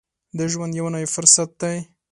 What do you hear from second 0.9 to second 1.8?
نوی فرصت دی.